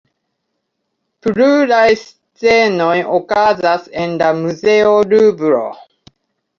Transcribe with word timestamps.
Pluraj 1.27 1.91
scenoj 2.05 2.97
okazas 3.21 3.89
en 4.09 4.19
la 4.27 4.35
muzeo 4.43 4.99
Luvro. 5.15 5.67